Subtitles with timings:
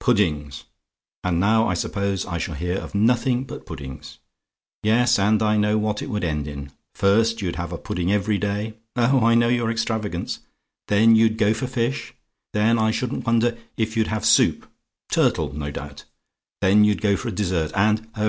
[0.00, 0.64] "Puddings!
[1.22, 4.18] And now I suppose I shall hear of nothing but puddings!
[4.82, 6.72] Yes, and I know what it would end in.
[6.94, 10.38] First, you'd have a pudding every day oh, I know your extravagance
[10.88, 12.14] then you'd go for fish,
[12.54, 14.66] then I shouldn't wonder if you'd have soup;
[15.12, 16.04] turtle, no doubt:
[16.62, 18.22] then you'd go for a dessert; and oh!